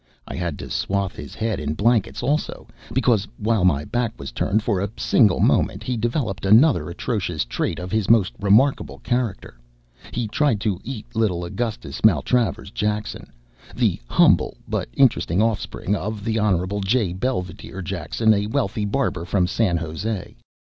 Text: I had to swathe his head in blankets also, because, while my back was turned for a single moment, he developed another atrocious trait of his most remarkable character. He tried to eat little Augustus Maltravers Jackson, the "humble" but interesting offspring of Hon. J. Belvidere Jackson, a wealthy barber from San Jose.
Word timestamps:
I 0.27 0.33
had 0.35 0.57
to 0.57 0.69
swathe 0.71 1.11
his 1.11 1.35
head 1.35 1.59
in 1.59 1.75
blankets 1.75 2.23
also, 2.23 2.67
because, 2.91 3.27
while 3.37 3.63
my 3.63 3.85
back 3.85 4.17
was 4.17 4.31
turned 4.31 4.63
for 4.63 4.81
a 4.81 4.89
single 4.97 5.39
moment, 5.39 5.83
he 5.83 5.95
developed 5.95 6.43
another 6.43 6.89
atrocious 6.89 7.45
trait 7.45 7.77
of 7.77 7.91
his 7.91 8.09
most 8.09 8.33
remarkable 8.39 8.97
character. 9.03 9.59
He 10.11 10.27
tried 10.27 10.59
to 10.61 10.79
eat 10.83 11.15
little 11.15 11.45
Augustus 11.45 12.03
Maltravers 12.03 12.71
Jackson, 12.71 13.31
the 13.75 13.99
"humble" 14.07 14.57
but 14.67 14.89
interesting 14.95 15.39
offspring 15.39 15.93
of 15.93 16.25
Hon. 16.27 16.81
J. 16.81 17.13
Belvidere 17.13 17.83
Jackson, 17.83 18.33
a 18.33 18.47
wealthy 18.47 18.85
barber 18.85 19.23
from 19.23 19.45
San 19.45 19.77
Jose. 19.77 20.35